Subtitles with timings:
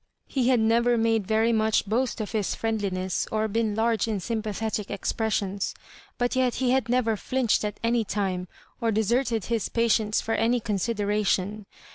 [0.25, 4.89] He had neyer made yeiy much boast of his friendliness or been large in sympathetic
[4.89, 5.75] expressions)
[6.17, 8.47] but yet he had never flinched at any time,
[8.81, 11.65] or deserted his patients ibr any con sideration.